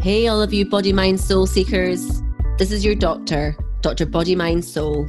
[0.00, 2.22] Hey, all of you body, mind, soul seekers.
[2.56, 4.06] This is your doctor, Dr.
[4.06, 5.06] Body, Mind, Soul.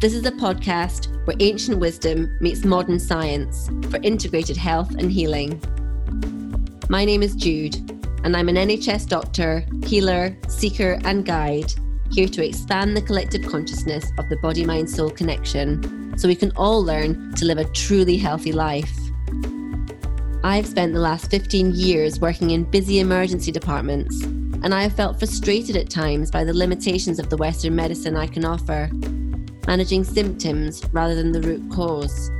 [0.00, 5.62] This is a podcast where ancient wisdom meets modern science for integrated health and healing.
[6.88, 7.76] My name is Jude,
[8.24, 11.72] and I'm an NHS doctor, healer, seeker, and guide
[12.10, 16.50] here to expand the collective consciousness of the body, mind, soul connection so we can
[16.56, 19.01] all learn to live a truly healthy life.
[20.44, 25.20] I've spent the last 15 years working in busy emergency departments, and I have felt
[25.20, 28.90] frustrated at times by the limitations of the Western medicine I can offer,
[29.68, 32.32] managing symptoms rather than the root cause.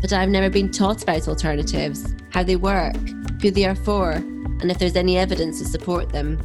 [0.00, 2.96] But I've never been taught about alternatives, how they work,
[3.40, 6.36] who they are for, and if there's any evidence to support them.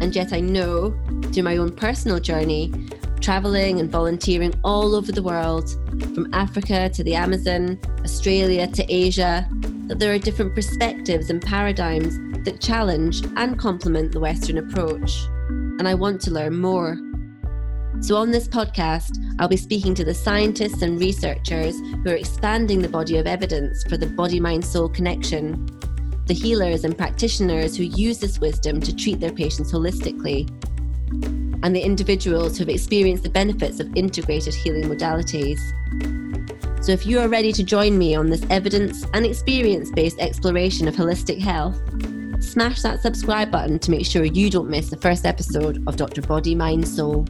[0.00, 0.96] And yet I know,
[1.32, 2.72] through my own personal journey,
[3.22, 5.70] traveling and volunteering all over the world,
[6.14, 9.48] from Africa to the Amazon, Australia to Asia,
[9.86, 15.24] that there are different perspectives and paradigms that challenge and complement the Western approach.
[15.78, 16.98] And I want to learn more.
[18.00, 22.82] So, on this podcast, I'll be speaking to the scientists and researchers who are expanding
[22.82, 25.66] the body of evidence for the body mind soul connection,
[26.26, 30.50] the healers and practitioners who use this wisdom to treat their patients holistically,
[31.62, 35.60] and the individuals who have experienced the benefits of integrated healing modalities.
[36.84, 40.88] So, if you are ready to join me on this evidence and experience based exploration
[40.88, 41.80] of holistic health,
[42.42, 46.22] smash that subscribe button to make sure you don't miss the first episode of Dr.
[46.22, 47.26] Body, Mind, Soul.